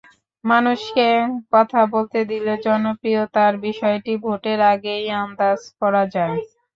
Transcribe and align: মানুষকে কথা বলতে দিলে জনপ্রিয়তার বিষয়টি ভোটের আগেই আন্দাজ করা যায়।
মানুষকে 0.43 1.07
কথা 1.53 1.81
বলতে 1.93 2.19
দিলে 2.31 2.53
জনপ্রিয়তার 2.65 3.53
বিষয়টি 3.65 4.13
ভোটের 4.23 4.59
আগেই 4.71 5.05
আন্দাজ 5.21 5.59
করা 5.79 6.03
যায়। 6.15 6.37